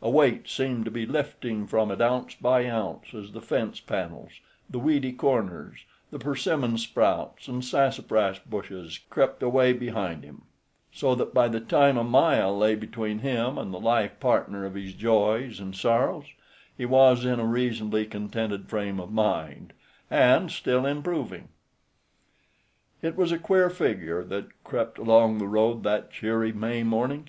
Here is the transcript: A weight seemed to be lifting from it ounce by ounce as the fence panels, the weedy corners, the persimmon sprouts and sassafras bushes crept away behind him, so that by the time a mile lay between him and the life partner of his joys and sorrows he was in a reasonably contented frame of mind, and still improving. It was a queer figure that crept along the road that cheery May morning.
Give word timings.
A 0.00 0.08
weight 0.08 0.48
seemed 0.48 0.86
to 0.86 0.90
be 0.90 1.04
lifting 1.04 1.66
from 1.66 1.90
it 1.90 2.00
ounce 2.00 2.34
by 2.34 2.64
ounce 2.64 3.12
as 3.12 3.32
the 3.32 3.42
fence 3.42 3.78
panels, 3.78 4.30
the 4.70 4.78
weedy 4.78 5.12
corners, 5.12 5.80
the 6.10 6.18
persimmon 6.18 6.78
sprouts 6.78 7.46
and 7.46 7.62
sassafras 7.62 8.38
bushes 8.38 8.98
crept 9.10 9.42
away 9.42 9.74
behind 9.74 10.24
him, 10.24 10.44
so 10.90 11.14
that 11.16 11.34
by 11.34 11.46
the 11.48 11.60
time 11.60 11.98
a 11.98 12.04
mile 12.04 12.56
lay 12.56 12.74
between 12.74 13.18
him 13.18 13.58
and 13.58 13.74
the 13.74 13.78
life 13.78 14.18
partner 14.18 14.64
of 14.64 14.72
his 14.74 14.94
joys 14.94 15.60
and 15.60 15.76
sorrows 15.76 16.24
he 16.74 16.86
was 16.86 17.26
in 17.26 17.38
a 17.38 17.44
reasonably 17.44 18.06
contented 18.06 18.70
frame 18.70 18.98
of 18.98 19.12
mind, 19.12 19.74
and 20.10 20.50
still 20.52 20.86
improving. 20.86 21.48
It 23.02 23.14
was 23.14 23.30
a 23.30 23.36
queer 23.38 23.68
figure 23.68 24.24
that 24.24 24.64
crept 24.64 24.96
along 24.96 25.36
the 25.36 25.46
road 25.46 25.82
that 25.82 26.10
cheery 26.10 26.54
May 26.54 26.82
morning. 26.82 27.28